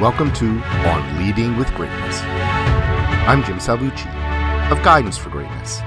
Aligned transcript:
welcome 0.00 0.32
to 0.32 0.46
On 0.46 1.18
Leading 1.18 1.56
with 1.56 1.68
Greatness. 1.74 2.20
I'm 3.26 3.42
Jim 3.42 3.58
Salvucci 3.58 4.06
of 4.70 4.80
Guidance 4.84 5.18
for 5.18 5.28
Greatness. 5.28 5.78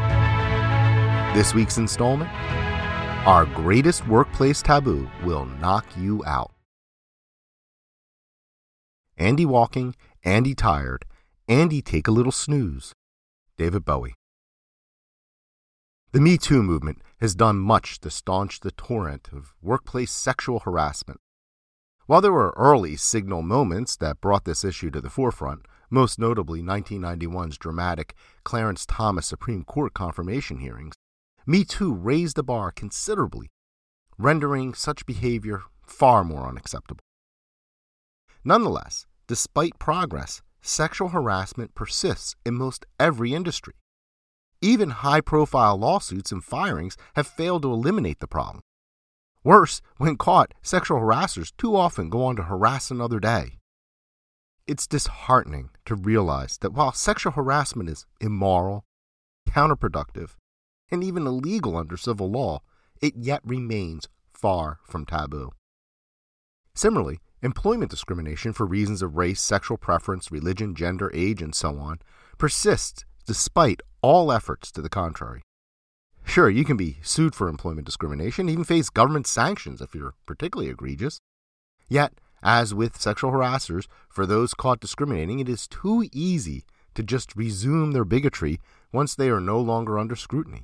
This 1.33 1.53
week's 1.53 1.78
installment 1.78 2.29
Our 3.26 3.46
Greatest 3.46 4.05
Workplace 4.10 4.62
Taboo 4.62 5.10
Will 5.24 5.46
Knock 5.46 5.85
You 5.96 6.21
Out. 6.26 6.51
Andy 9.17 9.46
walking, 9.46 9.96
Andy 10.25 10.55
tired, 10.55 11.05
Andy 11.47 11.81
take 11.81 12.09
a 12.09 12.12
little 12.12 12.33
snooze. 12.33 12.91
David 13.57 13.85
Bowie. 13.85 14.15
The 16.12 16.20
Me 16.20 16.38
Too 16.38 16.62
movement 16.62 17.02
has 17.21 17.34
done 17.34 17.59
much 17.59 18.02
to 18.02 18.09
staunch 18.09 18.59
the 18.59 18.71
torrent 18.71 19.30
of 19.31 19.53
workplace 19.62 20.12
sexual 20.12 20.59
harassment. 20.59 21.22
While 22.12 22.20
there 22.20 22.34
were 22.34 22.54
early 22.58 22.98
signal 22.98 23.42
moments 23.42 23.96
that 23.96 24.20
brought 24.20 24.44
this 24.44 24.66
issue 24.66 24.92
to 24.92 25.00
the 25.00 25.10
forefront, 25.10 25.66
most 25.90 26.20
notably 26.20 26.62
1991's 26.62 27.58
dramatic 27.58 28.16
Clarence 28.44 28.86
Thomas 28.86 29.26
Supreme 29.26 29.64
Court 29.64 29.94
confirmation 29.94 30.58
hearings, 30.58 30.94
Me 31.46 31.64
Too 31.64 31.94
raised 31.94 32.36
the 32.36 32.44
bar 32.44 32.70
considerably, 32.70 33.48
rendering 34.18 34.74
such 34.74 35.06
behavior 35.06 35.62
far 35.86 36.26
more 36.26 36.50
unacceptable. 36.50 37.00
Nonetheless, 38.44 39.08
despite 39.28 39.80
progress, 39.80 40.42
sexual 40.62 41.08
harassment 41.08 41.76
persists 41.76 42.36
in 42.46 42.56
most 42.56 42.86
every 43.00 43.34
industry. 43.34 43.76
Even 44.62 44.90
high 44.90 45.22
profile 45.22 45.78
lawsuits 45.78 46.34
and 46.34 46.44
firings 46.44 46.98
have 47.16 47.26
failed 47.26 47.62
to 47.62 47.72
eliminate 47.72 48.20
the 48.20 48.28
problem. 48.28 48.59
Worse, 49.44 49.81
when 49.98 50.18
caught, 50.18 50.54
sexual 50.62 51.00
harassers 51.00 51.52
too 51.58 51.76
often 51.76 52.09
go 52.09 52.26
on 52.26 52.36
to 52.36 52.44
harass 52.44 52.92
another 52.92 53.20
day. 53.20 53.59
It's 54.67 54.86
disheartening 54.86 55.72
to 55.86 55.95
realize 55.95 56.59
that 56.59 56.73
while 56.73 56.92
sexual 56.92 57.31
harassment 57.31 57.89
is 57.89 58.06
immoral, 58.19 58.86
counterproductive, 59.50 60.36
and 60.92 61.03
even 61.03 61.25
illegal 61.25 61.75
under 61.75 61.97
civil 61.97 62.30
law, 62.30 62.62
it 63.02 63.16
yet 63.16 63.42
remains 63.44 64.08
far 64.31 64.80
from 64.86 65.06
taboo. 65.06 65.52
Similarly, 66.75 67.19
employment 67.42 67.89
discrimination 67.89 68.53
for 68.53 68.66
reasons 68.67 69.02
of 69.02 69.17
race, 69.17 69.42
sexual 69.42 69.78
preference, 69.78 70.31
religion, 70.31 70.75
gender, 70.75 71.12
age, 71.14 71.42
and 71.42 71.56
so 71.56 71.80
on 71.80 72.00
persists 72.38 73.06
despite 73.25 73.81
all 74.02 74.31
efforts 74.31 74.72
to 74.72 74.81
the 74.81 74.89
contrary. 74.89 75.42
Sure, 76.23 76.50
you 76.50 76.64
can 76.64 76.77
be 76.77 76.97
sued 77.02 77.36
for 77.36 77.50
employment 77.50 77.86
discrimination, 77.86 78.47
even 78.47 78.64
face 78.64 78.89
government 78.89 79.27
sanctions 79.27 79.81
if 79.81 79.94
you're 79.94 80.14
particularly 80.25 80.69
egregious. 80.69 81.19
Yet, 81.89 82.13
as 82.41 82.73
with 82.73 83.00
sexual 83.00 83.31
harassers, 83.31 83.88
for 84.09 84.25
those 84.25 84.53
caught 84.53 84.80
discriminating, 84.80 85.39
it 85.39 85.50
is 85.50 85.67
too 85.67 86.08
easy 86.11 86.63
to 86.95 87.03
just 87.03 87.36
resume 87.36 87.91
their 87.91 88.05
bigotry 88.05 88.59
once 88.91 89.16
they 89.16 89.30
are 89.30 89.41
no 89.41 89.59
longer 89.59 90.00
under 90.00 90.16
scrutiny. 90.16 90.63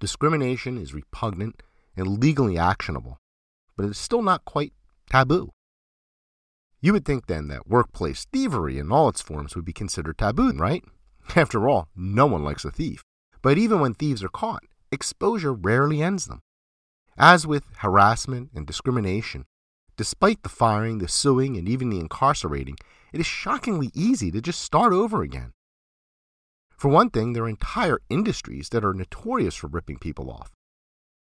Discrimination 0.00 0.78
is 0.78 0.94
repugnant 0.94 1.62
and 1.96 2.18
legally 2.18 2.58
actionable, 2.58 3.18
but 3.76 3.84
it 3.84 3.90
is 3.90 3.98
still 3.98 4.22
not 4.22 4.44
quite 4.44 4.72
taboo. 5.10 5.50
You 6.80 6.92
would 6.92 7.04
think 7.04 7.26
then 7.26 7.48
that 7.48 7.68
workplace 7.68 8.26
thievery 8.32 8.78
in 8.78 8.90
all 8.90 9.08
its 9.08 9.22
forms 9.22 9.54
would 9.54 9.64
be 9.64 9.72
considered 9.72 10.18
taboo, 10.18 10.52
right? 10.52 10.82
After 11.36 11.68
all, 11.68 11.88
no 11.94 12.26
one 12.26 12.42
likes 12.42 12.64
a 12.64 12.70
thief. 12.72 13.04
But 13.42 13.58
even 13.58 13.80
when 13.80 13.94
thieves 13.94 14.22
are 14.22 14.28
caught, 14.28 14.62
exposure 14.90 15.52
rarely 15.52 16.00
ends 16.00 16.26
them. 16.26 16.42
As 17.18 17.46
with 17.46 17.64
harassment 17.78 18.50
and 18.54 18.66
discrimination, 18.66 19.46
despite 19.96 20.42
the 20.42 20.48
firing, 20.48 20.98
the 20.98 21.08
suing, 21.08 21.56
and 21.56 21.68
even 21.68 21.90
the 21.90 22.00
incarcerating, 22.00 22.76
it 23.12 23.20
is 23.20 23.26
shockingly 23.26 23.90
easy 23.94 24.30
to 24.30 24.40
just 24.40 24.60
start 24.60 24.92
over 24.92 25.22
again. 25.22 25.52
For 26.70 26.88
one 26.88 27.10
thing, 27.10 27.32
there 27.32 27.44
are 27.44 27.48
entire 27.48 28.00
industries 28.08 28.70
that 28.70 28.84
are 28.84 28.94
notorious 28.94 29.54
for 29.54 29.66
ripping 29.66 29.98
people 29.98 30.30
off. 30.30 30.52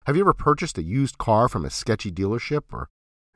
Have 0.06 0.16
you 0.16 0.22
ever 0.22 0.34
purchased 0.34 0.78
a 0.78 0.82
used 0.82 1.19
car 1.19 1.49
from 1.49 1.65
a 1.65 1.71
sketchy 1.71 2.10
dealership, 2.10 2.65
or 2.72 2.88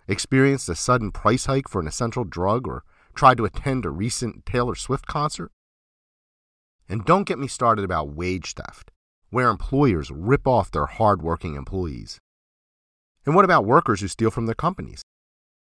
experienced 0.08 0.68
a 0.68 0.74
sudden 0.74 1.12
price 1.12 1.46
hike 1.46 1.68
for 1.68 1.80
an 1.80 1.86
essential 1.86 2.24
drug, 2.24 2.66
or 2.66 2.84
tried 3.14 3.36
to 3.36 3.44
attend 3.44 3.84
a 3.84 3.90
recent 3.90 4.44
Taylor 4.46 4.74
Swift 4.74 5.06
concert? 5.06 5.52
And 6.90 7.04
don't 7.04 7.22
get 7.22 7.38
me 7.38 7.46
started 7.46 7.84
about 7.84 8.16
wage 8.16 8.54
theft, 8.54 8.90
where 9.30 9.48
employers 9.48 10.10
rip 10.10 10.44
off 10.48 10.72
their 10.72 10.86
hard-working 10.86 11.54
employees. 11.54 12.18
And 13.24 13.36
what 13.36 13.44
about 13.44 13.64
workers 13.64 14.00
who 14.00 14.08
steal 14.08 14.32
from 14.32 14.46
their 14.46 14.56
companies? 14.56 15.02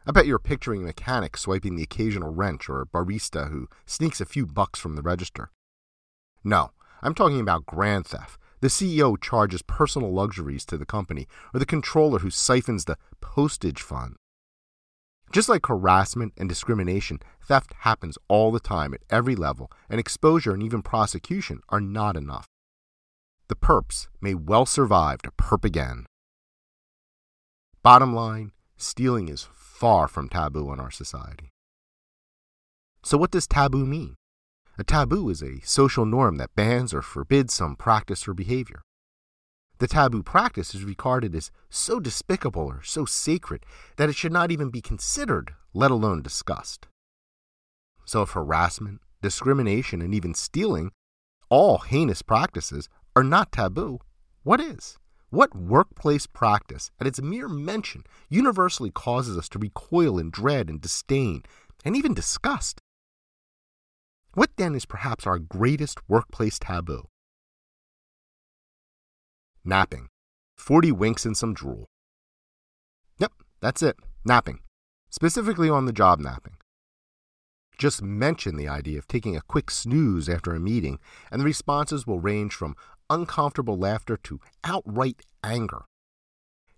I 0.05 0.11
bet 0.11 0.27
you're 0.27 0.37
picturing 0.37 0.81
a 0.81 0.87
mechanic 0.87 1.37
swiping 1.37 1.77
the 1.77 1.83
occasional 1.83 2.33
wrench 2.33 2.67
or 2.67 2.81
a 2.81 2.85
barista 2.85 3.49
who 3.49 3.69
sneaks 3.85 4.19
a 4.19 4.25
few 4.25 4.45
bucks 4.45 4.81
from 4.81 4.97
the 4.97 5.01
register. 5.01 5.49
No, 6.43 6.71
I'm 7.01 7.15
talking 7.15 7.39
about 7.39 7.65
grand 7.65 8.05
theft. 8.05 8.37
The 8.59 8.67
CEO 8.67 9.19
charges 9.19 9.61
personal 9.61 10.11
luxuries 10.11 10.65
to 10.65 10.77
the 10.77 10.85
company, 10.85 11.29
or 11.53 11.59
the 11.59 11.65
controller 11.65 12.19
who 12.19 12.31
siphons 12.31 12.83
the 12.83 12.97
postage 13.21 13.81
fund. 13.81 14.17
Just 15.33 15.49
like 15.49 15.65
harassment 15.65 16.33
and 16.37 16.47
discrimination, 16.47 17.19
theft 17.41 17.73
happens 17.79 18.19
all 18.27 18.51
the 18.51 18.59
time 18.59 18.93
at 18.93 19.01
every 19.09 19.35
level, 19.35 19.71
and 19.89 19.99
exposure 19.99 20.53
and 20.53 20.61
even 20.61 20.83
prosecution 20.83 21.59
are 21.69 21.81
not 21.81 22.15
enough. 22.15 22.45
The 23.47 23.55
perps 23.55 24.07
may 24.21 24.35
well 24.35 24.67
survive 24.67 25.23
to 25.23 25.31
perp 25.31 25.65
again. 25.65 26.05
Bottom 27.81 28.13
line, 28.13 28.51
stealing 28.77 29.27
is 29.27 29.47
far 29.55 30.07
from 30.07 30.29
taboo 30.29 30.71
in 30.71 30.79
our 30.79 30.91
society. 30.91 31.49
So, 33.01 33.17
what 33.17 33.31
does 33.31 33.47
taboo 33.47 33.87
mean? 33.87 34.13
A 34.77 34.83
taboo 34.83 35.29
is 35.29 35.41
a 35.41 35.61
social 35.61 36.05
norm 36.05 36.37
that 36.37 36.55
bans 36.55 36.93
or 36.93 37.01
forbids 37.01 37.55
some 37.55 37.75
practice 37.75 38.27
or 38.27 38.35
behavior. 38.35 38.83
The 39.79 39.87
taboo 39.87 40.23
practice 40.23 40.75
is 40.75 40.83
regarded 40.83 41.35
as 41.35 41.51
so 41.69 41.99
despicable 41.99 42.63
or 42.63 42.81
so 42.83 43.05
sacred 43.05 43.65
that 43.97 44.09
it 44.09 44.15
should 44.15 44.31
not 44.31 44.51
even 44.51 44.69
be 44.69 44.81
considered, 44.81 45.55
let 45.73 45.91
alone 45.91 46.21
discussed. 46.21 46.87
So, 48.05 48.21
if 48.21 48.31
harassment, 48.31 49.01
discrimination, 49.21 50.01
and 50.01 50.13
even 50.13 50.33
stealing, 50.33 50.91
all 51.49 51.79
heinous 51.79 52.21
practices, 52.21 52.89
are 53.15 53.23
not 53.23 53.51
taboo, 53.51 53.99
what 54.43 54.59
is? 54.59 54.97
What 55.29 55.55
workplace 55.55 56.27
practice, 56.27 56.91
at 56.99 57.07
its 57.07 57.21
mere 57.21 57.49
mention, 57.49 58.03
universally 58.29 58.91
causes 58.91 59.37
us 59.37 59.49
to 59.49 59.59
recoil 59.59 60.19
in 60.19 60.29
dread 60.29 60.69
and 60.69 60.79
disdain, 60.79 61.43
and 61.83 61.95
even 61.95 62.13
disgust? 62.13 62.79
What 64.35 64.51
then 64.57 64.75
is 64.75 64.85
perhaps 64.85 65.25
our 65.25 65.39
greatest 65.39 65.99
workplace 66.07 66.59
taboo? 66.59 67.07
Napping. 69.65 70.09
40 70.57 70.91
winks 70.91 71.25
and 71.25 71.37
some 71.37 71.53
drool. 71.53 71.87
Yep, 73.17 73.31
that's 73.61 73.81
it. 73.81 73.95
Napping. 74.25 74.59
Specifically 75.09 75.69
on 75.69 75.85
the 75.85 75.93
job 75.93 76.19
napping. 76.19 76.57
Just 77.77 78.01
mention 78.01 78.57
the 78.57 78.67
idea 78.67 78.97
of 78.97 79.07
taking 79.07 79.37
a 79.37 79.41
quick 79.41 79.71
snooze 79.71 80.27
after 80.27 80.53
a 80.53 80.59
meeting, 80.59 80.99
and 81.31 81.39
the 81.39 81.45
responses 81.45 82.05
will 82.05 82.19
range 82.19 82.53
from 82.53 82.75
uncomfortable 83.09 83.77
laughter 83.77 84.17
to 84.17 84.41
outright 84.63 85.21
anger. 85.43 85.85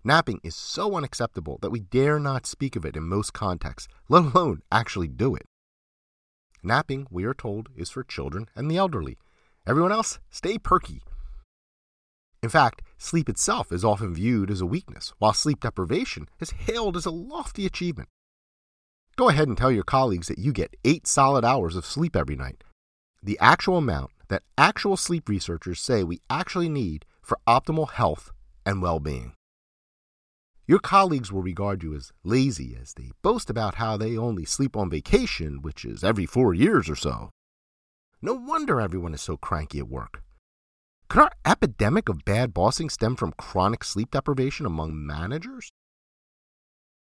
Napping 0.04 0.40
is 0.44 0.54
so 0.54 0.94
unacceptable 0.94 1.58
that 1.62 1.70
we 1.70 1.80
dare 1.80 2.20
not 2.20 2.46
speak 2.46 2.76
of 2.76 2.84
it 2.84 2.96
in 2.96 3.02
most 3.02 3.32
contexts, 3.32 3.88
let 4.08 4.24
alone 4.24 4.62
actually 4.70 5.08
do 5.08 5.34
it. 5.34 5.46
Napping, 6.62 7.08
we 7.10 7.24
are 7.24 7.34
told, 7.34 7.68
is 7.76 7.90
for 7.90 8.04
children 8.04 8.48
and 8.54 8.70
the 8.70 8.76
elderly. 8.76 9.18
Everyone 9.66 9.90
else, 9.92 10.20
stay 10.30 10.58
perky. 10.58 11.02
In 12.42 12.48
fact, 12.48 12.82
sleep 12.98 13.28
itself 13.28 13.72
is 13.72 13.84
often 13.84 14.14
viewed 14.14 14.50
as 14.50 14.60
a 14.60 14.66
weakness, 14.66 15.12
while 15.18 15.32
sleep 15.32 15.60
deprivation 15.60 16.28
is 16.40 16.50
hailed 16.50 16.96
as 16.96 17.06
a 17.06 17.10
lofty 17.10 17.66
achievement. 17.66 18.08
Go 19.16 19.30
ahead 19.30 19.48
and 19.48 19.56
tell 19.56 19.72
your 19.72 19.84
colleagues 19.84 20.28
that 20.28 20.38
you 20.38 20.52
get 20.52 20.76
eight 20.84 21.06
solid 21.06 21.44
hours 21.44 21.74
of 21.74 21.86
sleep 21.86 22.14
every 22.14 22.36
night, 22.36 22.62
the 23.22 23.38
actual 23.40 23.78
amount 23.78 24.10
that 24.28 24.42
actual 24.58 24.96
sleep 24.96 25.28
researchers 25.28 25.80
say 25.80 26.02
we 26.04 26.20
actually 26.28 26.68
need 26.68 27.06
for 27.22 27.38
optimal 27.46 27.90
health 27.90 28.30
and 28.64 28.82
well 28.82 29.00
being. 29.00 29.32
Your 30.68 30.80
colleagues 30.80 31.32
will 31.32 31.42
regard 31.42 31.82
you 31.82 31.94
as 31.94 32.12
lazy 32.24 32.76
as 32.80 32.94
they 32.94 33.12
boast 33.22 33.48
about 33.48 33.76
how 33.76 33.96
they 33.96 34.16
only 34.16 34.44
sleep 34.44 34.76
on 34.76 34.90
vacation, 34.90 35.62
which 35.62 35.84
is 35.84 36.02
every 36.02 36.26
four 36.26 36.54
years 36.54 36.90
or 36.90 36.96
so. 36.96 37.30
No 38.20 38.34
wonder 38.34 38.80
everyone 38.80 39.14
is 39.14 39.22
so 39.22 39.36
cranky 39.36 39.78
at 39.78 39.88
work. 39.88 40.22
Could 41.08 41.22
our 41.22 41.30
epidemic 41.44 42.08
of 42.08 42.24
bad 42.24 42.52
bossing 42.52 42.90
stem 42.90 43.14
from 43.14 43.32
chronic 43.32 43.84
sleep 43.84 44.10
deprivation 44.10 44.66
among 44.66 45.06
managers? 45.06 45.70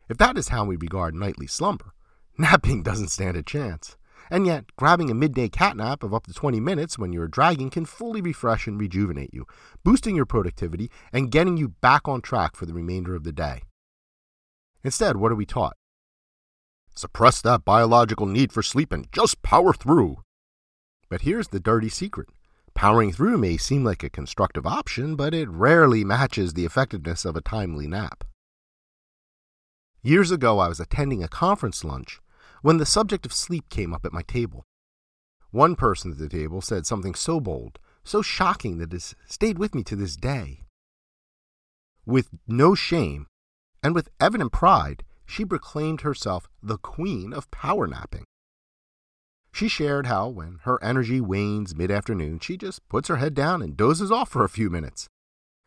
If 0.09 0.17
that 0.17 0.37
is 0.37 0.49
how 0.49 0.65
we 0.65 0.75
regard 0.75 1.15
nightly 1.15 1.47
slumber, 1.47 1.93
napping 2.37 2.83
doesn't 2.83 3.09
stand 3.09 3.37
a 3.37 3.43
chance. 3.43 3.95
And 4.29 4.45
yet, 4.45 4.65
grabbing 4.77 5.09
a 5.09 5.13
midday 5.13 5.47
catnap 5.47 6.03
of 6.03 6.13
up 6.13 6.25
to 6.27 6.33
20 6.33 6.59
minutes 6.59 6.97
when 6.97 7.13
you're 7.13 7.27
dragging 7.27 7.69
can 7.69 7.85
fully 7.85 8.21
refresh 8.21 8.67
and 8.67 8.79
rejuvenate 8.79 9.33
you, 9.33 9.45
boosting 9.83 10.15
your 10.15 10.25
productivity 10.25 10.89
and 11.11 11.31
getting 11.31 11.57
you 11.57 11.69
back 11.69 12.07
on 12.07 12.21
track 12.21 12.55
for 12.55 12.65
the 12.65 12.73
remainder 12.73 13.15
of 13.15 13.23
the 13.23 13.33
day. 13.33 13.61
Instead, 14.83 15.17
what 15.17 15.31
are 15.31 15.35
we 15.35 15.45
taught? 15.45 15.77
Suppress 16.95 17.41
that 17.41 17.65
biological 17.65 18.25
need 18.25 18.51
for 18.51 18.63
sleep 18.63 18.91
and 18.91 19.11
just 19.11 19.41
power 19.41 19.73
through. 19.73 20.17
But 21.09 21.21
here's 21.21 21.49
the 21.49 21.59
dirty 21.59 21.89
secret 21.89 22.27
powering 22.75 23.11
through 23.11 23.37
may 23.37 23.57
seem 23.57 23.83
like 23.83 24.03
a 24.03 24.09
constructive 24.09 24.65
option, 24.65 25.15
but 25.15 25.33
it 25.33 25.49
rarely 25.49 26.03
matches 26.03 26.53
the 26.53 26.65
effectiveness 26.65 27.25
of 27.25 27.35
a 27.35 27.41
timely 27.41 27.87
nap. 27.87 28.23
Years 30.01 30.31
ago, 30.31 30.59
I 30.59 30.67
was 30.67 30.79
attending 30.79 31.23
a 31.23 31.27
conference 31.27 31.83
lunch 31.83 32.19
when 32.61 32.77
the 32.77 32.85
subject 32.85 33.25
of 33.25 33.33
sleep 33.33 33.69
came 33.69 33.93
up 33.93 34.05
at 34.05 34.13
my 34.13 34.21
table. 34.21 34.65
One 35.51 35.75
person 35.75 36.11
at 36.11 36.17
the 36.17 36.27
table 36.27 36.61
said 36.61 36.85
something 36.85 37.15
so 37.15 37.39
bold, 37.39 37.79
so 38.03 38.21
shocking 38.21 38.79
that 38.79 38.91
it 38.91 38.93
has 38.93 39.15
stayed 39.27 39.57
with 39.57 39.75
me 39.75 39.83
to 39.83 39.95
this 39.95 40.15
day. 40.15 40.63
With 42.05 42.29
no 42.47 42.75
shame 42.75 43.27
and 43.81 43.95
with 43.95 44.09
evident 44.19 44.51
pride, 44.51 45.03
she 45.25 45.45
proclaimed 45.45 46.01
herself 46.01 46.49
the 46.61 46.77
queen 46.77 47.31
of 47.33 47.49
power 47.51 47.87
napping. 47.87 48.25
She 49.53 49.67
shared 49.67 50.07
how, 50.07 50.29
when 50.29 50.59
her 50.63 50.83
energy 50.83 51.21
wanes 51.21 51.75
mid 51.75 51.91
afternoon, 51.91 52.39
she 52.39 52.57
just 52.57 52.87
puts 52.89 53.07
her 53.07 53.17
head 53.17 53.35
down 53.35 53.61
and 53.61 53.77
dozes 53.77 54.11
off 54.11 54.29
for 54.29 54.43
a 54.43 54.49
few 54.49 54.71
minutes. 54.71 55.07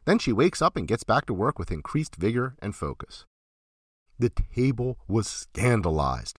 Then 0.06 0.18
she 0.18 0.32
wakes 0.32 0.60
up 0.60 0.76
and 0.76 0.88
gets 0.88 1.04
back 1.04 1.24
to 1.26 1.32
work 1.32 1.56
with 1.56 1.70
increased 1.70 2.16
vigor 2.16 2.56
and 2.58 2.74
focus. 2.74 3.26
The 4.18 4.30
table 4.30 4.98
was 5.06 5.28
scandalized, 5.28 6.36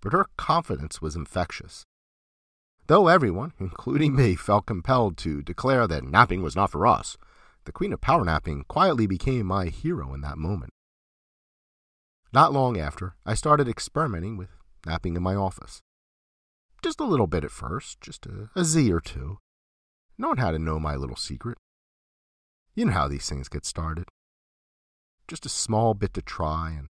but 0.00 0.12
her 0.12 0.26
confidence 0.36 1.00
was 1.00 1.14
infectious. 1.14 1.84
Though 2.88 3.06
everyone, 3.06 3.52
including 3.60 4.16
me, 4.16 4.34
felt 4.34 4.66
compelled 4.66 5.16
to 5.18 5.42
declare 5.42 5.86
that 5.86 6.02
napping 6.02 6.42
was 6.42 6.56
not 6.56 6.72
for 6.72 6.88
us, 6.88 7.16
the 7.66 7.72
Queen 7.72 7.92
of 7.92 8.00
Power 8.00 8.24
Napping 8.24 8.64
quietly 8.66 9.06
became 9.06 9.46
my 9.46 9.66
hero 9.66 10.12
in 10.12 10.22
that 10.22 10.38
moment. 10.38 10.72
Not 12.32 12.52
long 12.52 12.76
after, 12.76 13.14
I 13.24 13.34
started 13.34 13.68
experimenting 13.68 14.36
with 14.36 14.48
napping 14.84 15.14
in 15.14 15.22
my 15.22 15.36
office. 15.36 15.82
Just 16.90 16.98
a 16.98 17.04
little 17.04 17.28
bit 17.28 17.44
at 17.44 17.52
first, 17.52 18.00
just 18.00 18.26
a, 18.26 18.50
a 18.56 18.64
Z 18.64 18.92
or 18.92 18.98
two. 18.98 19.38
No 20.18 20.26
one 20.26 20.38
had 20.38 20.50
to 20.50 20.58
know 20.58 20.80
my 20.80 20.96
little 20.96 21.14
secret. 21.14 21.56
You 22.74 22.86
know 22.86 22.90
how 22.90 23.06
these 23.06 23.28
things 23.28 23.48
get 23.48 23.64
started. 23.64 24.06
Just 25.28 25.46
a 25.46 25.48
small 25.48 25.94
bit 25.94 26.12
to 26.14 26.20
try, 26.20 26.70
and 26.76 26.88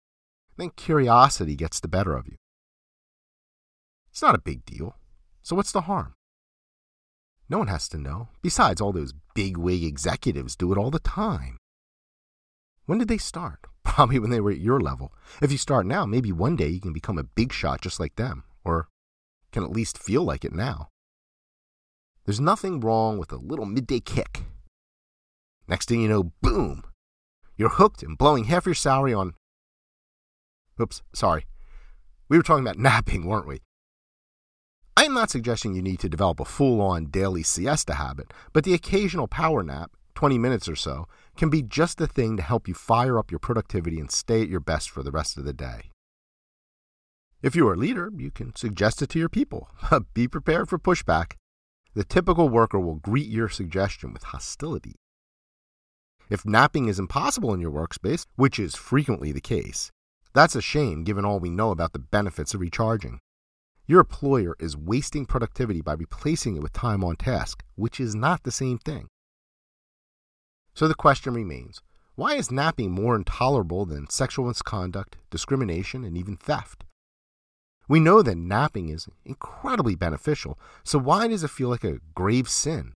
then 0.56 0.70
curiosity 0.70 1.56
gets 1.56 1.80
the 1.80 1.88
better 1.88 2.16
of 2.16 2.28
you. 2.28 2.36
It's 4.12 4.22
not 4.22 4.36
a 4.36 4.40
big 4.40 4.64
deal, 4.64 4.94
so 5.42 5.56
what's 5.56 5.72
the 5.72 5.80
harm? 5.80 6.14
No 7.48 7.58
one 7.58 7.66
has 7.66 7.88
to 7.88 7.98
know. 7.98 8.28
Besides, 8.40 8.80
all 8.80 8.92
those 8.92 9.14
big 9.34 9.56
wig 9.56 9.82
executives 9.82 10.54
do 10.54 10.70
it 10.70 10.78
all 10.78 10.92
the 10.92 11.00
time. 11.00 11.56
When 12.86 13.00
did 13.00 13.08
they 13.08 13.18
start? 13.18 13.66
Probably 13.82 14.20
when 14.20 14.30
they 14.30 14.38
were 14.38 14.52
at 14.52 14.60
your 14.60 14.78
level. 14.78 15.12
If 15.42 15.50
you 15.50 15.58
start 15.58 15.86
now, 15.86 16.06
maybe 16.06 16.30
one 16.30 16.54
day 16.54 16.68
you 16.68 16.80
can 16.80 16.92
become 16.92 17.18
a 17.18 17.24
big 17.24 17.52
shot 17.52 17.80
just 17.80 17.98
like 17.98 18.14
them, 18.14 18.44
or 18.64 18.86
can 19.58 19.68
at 19.68 19.74
least 19.74 19.98
feel 19.98 20.22
like 20.22 20.44
it 20.44 20.52
now. 20.52 20.88
There's 22.24 22.38
nothing 22.38 22.78
wrong 22.78 23.18
with 23.18 23.32
a 23.32 23.36
little 23.36 23.66
midday 23.66 23.98
kick. 23.98 24.44
Next 25.66 25.88
thing 25.88 26.00
you 26.00 26.08
know, 26.08 26.30
boom! 26.40 26.84
You're 27.56 27.70
hooked 27.70 28.04
and 28.04 28.16
blowing 28.16 28.44
half 28.44 28.66
your 28.66 28.76
salary 28.76 29.12
on. 29.12 29.34
Oops, 30.80 31.02
sorry. 31.12 31.46
We 32.28 32.36
were 32.36 32.44
talking 32.44 32.64
about 32.64 32.78
napping, 32.88 33.26
weren't 33.26 33.48
we? 33.48 33.58
I'm 34.96 35.12
not 35.12 35.30
suggesting 35.30 35.74
you 35.74 35.82
need 35.82 35.98
to 36.00 36.08
develop 36.08 36.38
a 36.38 36.44
full 36.44 36.80
on 36.80 37.06
daily 37.06 37.42
siesta 37.42 37.94
habit, 37.94 38.32
but 38.52 38.62
the 38.62 38.74
occasional 38.74 39.26
power 39.26 39.64
nap, 39.64 39.90
20 40.14 40.38
minutes 40.38 40.68
or 40.68 40.76
so, 40.76 41.08
can 41.36 41.50
be 41.50 41.62
just 41.62 41.98
the 41.98 42.06
thing 42.06 42.36
to 42.36 42.44
help 42.44 42.68
you 42.68 42.74
fire 42.74 43.18
up 43.18 43.32
your 43.32 43.40
productivity 43.40 43.98
and 43.98 44.12
stay 44.12 44.40
at 44.40 44.48
your 44.48 44.60
best 44.60 44.88
for 44.88 45.02
the 45.02 45.10
rest 45.10 45.36
of 45.36 45.44
the 45.44 45.52
day. 45.52 45.90
If 47.40 47.54
you 47.54 47.68
are 47.68 47.74
a 47.74 47.76
leader, 47.76 48.10
you 48.16 48.32
can 48.32 48.56
suggest 48.56 49.00
it 49.00 49.10
to 49.10 49.18
your 49.18 49.28
people. 49.28 49.68
Be 50.14 50.26
prepared 50.26 50.68
for 50.68 50.76
pushback. 50.76 51.34
The 51.94 52.02
typical 52.02 52.48
worker 52.48 52.80
will 52.80 52.96
greet 52.96 53.28
your 53.28 53.48
suggestion 53.48 54.12
with 54.12 54.24
hostility. 54.24 54.96
If 56.28 56.44
napping 56.44 56.88
is 56.88 56.98
impossible 56.98 57.54
in 57.54 57.60
your 57.60 57.70
workspace, 57.70 58.26
which 58.34 58.58
is 58.58 58.74
frequently 58.74 59.30
the 59.30 59.40
case, 59.40 59.92
that's 60.34 60.56
a 60.56 60.60
shame 60.60 61.04
given 61.04 61.24
all 61.24 61.38
we 61.38 61.48
know 61.48 61.70
about 61.70 61.92
the 61.92 62.00
benefits 62.00 62.54
of 62.54 62.60
recharging. 62.60 63.20
Your 63.86 64.00
employer 64.00 64.56
is 64.58 64.76
wasting 64.76 65.24
productivity 65.24 65.80
by 65.80 65.92
replacing 65.92 66.56
it 66.56 66.62
with 66.62 66.72
time 66.72 67.04
on 67.04 67.14
task, 67.16 67.62
which 67.76 68.00
is 68.00 68.16
not 68.16 68.42
the 68.42 68.50
same 68.50 68.78
thing. 68.78 69.06
So 70.74 70.88
the 70.88 70.94
question 70.94 71.34
remains 71.34 71.82
why 72.16 72.34
is 72.34 72.50
napping 72.50 72.90
more 72.90 73.14
intolerable 73.14 73.86
than 73.86 74.10
sexual 74.10 74.48
misconduct, 74.48 75.16
discrimination, 75.30 76.02
and 76.02 76.18
even 76.18 76.36
theft? 76.36 76.84
We 77.88 78.00
know 78.00 78.20
that 78.20 78.36
napping 78.36 78.90
is 78.90 79.08
incredibly 79.24 79.94
beneficial, 79.94 80.58
so 80.84 80.98
why 80.98 81.26
does 81.26 81.42
it 81.42 81.48
feel 81.48 81.70
like 81.70 81.84
a 81.84 82.00
grave 82.14 82.46
sin? 82.48 82.92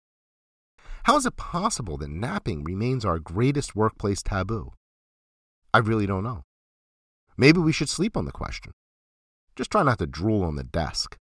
How 1.04 1.16
is 1.16 1.24
it 1.24 1.36
possible 1.36 1.96
that 1.96 2.10
napping 2.10 2.62
remains 2.62 3.04
our 3.04 3.18
greatest 3.18 3.74
workplace 3.74 4.22
taboo? 4.22 4.72
I 5.72 5.78
really 5.78 6.06
don't 6.06 6.22
know. 6.22 6.42
Maybe 7.38 7.58
we 7.58 7.72
should 7.72 7.88
sleep 7.88 8.18
on 8.18 8.26
the 8.26 8.32
question. 8.32 8.72
Just 9.56 9.70
try 9.70 9.82
not 9.82 9.98
to 9.98 10.06
drool 10.06 10.42
on 10.44 10.56
the 10.56 10.64
desk. 10.64 11.16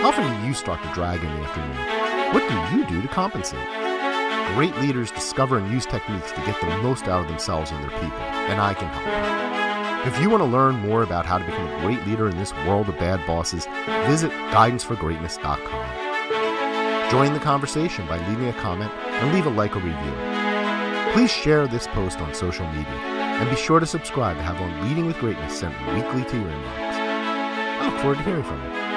How 0.00 0.08
often 0.08 0.40
do 0.40 0.46
you 0.46 0.54
start 0.54 0.82
to 0.82 0.92
drag 0.92 1.20
in 1.20 1.26
the 1.26 1.42
afternoon? 1.42 2.34
What 2.34 2.48
do 2.48 2.54
you 2.76 2.84
do 2.86 3.00
to 3.00 3.08
compensate? 3.08 3.66
Great 4.54 4.76
leaders 4.78 5.12
discover 5.12 5.58
and 5.58 5.72
use 5.72 5.86
techniques 5.86 6.32
to 6.32 6.40
get 6.40 6.60
the 6.60 6.66
most 6.82 7.04
out 7.04 7.22
of 7.22 7.28
themselves 7.28 7.70
and 7.70 7.82
their 7.82 8.00
people, 8.00 8.18
and 8.18 8.60
I 8.60 8.74
can 8.74 8.88
help. 8.88 9.67
If 10.06 10.20
you 10.20 10.30
want 10.30 10.42
to 10.42 10.46
learn 10.46 10.76
more 10.76 11.02
about 11.02 11.26
how 11.26 11.38
to 11.38 11.44
become 11.44 11.66
a 11.66 11.80
great 11.80 12.06
leader 12.06 12.28
in 12.28 12.38
this 12.38 12.52
world 12.66 12.88
of 12.88 12.96
bad 12.98 13.26
bosses, 13.26 13.66
visit 14.06 14.30
guidanceforgreatness.com. 14.52 17.10
Join 17.10 17.32
the 17.32 17.40
conversation 17.40 18.06
by 18.06 18.24
leaving 18.28 18.46
a 18.48 18.52
comment 18.52 18.92
and 18.92 19.34
leave 19.34 19.46
a 19.46 19.50
like 19.50 19.74
or 19.74 19.80
review. 19.80 20.12
Please 21.12 21.32
share 21.32 21.66
this 21.66 21.88
post 21.88 22.20
on 22.20 22.32
social 22.32 22.66
media 22.68 22.86
and 22.86 23.50
be 23.50 23.56
sure 23.56 23.80
to 23.80 23.86
subscribe 23.86 24.36
to 24.36 24.42
have 24.42 24.60
on 24.60 24.88
Leading 24.88 25.06
with 25.06 25.18
Greatness 25.18 25.58
sent 25.58 25.74
weekly 25.94 26.22
to 26.30 26.38
your 26.38 26.50
inbox. 26.50 26.78
I 26.78 27.90
look 27.90 28.00
forward 28.00 28.18
to 28.18 28.24
hearing 28.24 28.44
from 28.44 28.62
you. 28.62 28.87